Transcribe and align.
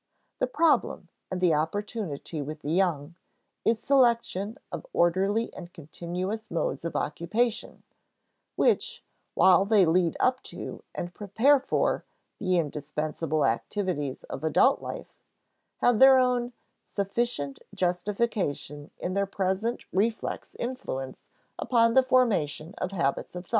The 0.39 0.47
problem 0.47 1.09
and 1.29 1.39
the 1.41 1.53
opportunity 1.53 2.41
with 2.41 2.61
the 2.63 2.71
young 2.71 3.13
is 3.63 3.77
selection 3.79 4.57
of 4.71 4.87
orderly 4.93 5.53
and 5.53 5.71
continuous 5.71 6.49
modes 6.49 6.83
of 6.83 6.95
occupation, 6.95 7.83
which, 8.55 9.03
while 9.35 9.63
they 9.63 9.85
lead 9.85 10.17
up 10.19 10.41
to 10.45 10.83
and 10.95 11.13
prepare 11.13 11.59
for 11.59 12.03
the 12.39 12.57
indispensable 12.57 13.45
activities 13.45 14.23
of 14.23 14.43
adult 14.43 14.81
life, 14.81 15.13
have 15.81 15.99
their 15.99 16.17
own 16.17 16.53
sufficient 16.83 17.59
justification 17.75 18.89
in 18.97 19.13
their 19.13 19.27
present 19.27 19.83
reflex 19.93 20.55
influence 20.55 21.25
upon 21.59 21.93
the 21.93 22.01
formation 22.01 22.73
of 22.79 22.91
habits 22.91 23.35
of 23.35 23.45
thought. 23.45 23.49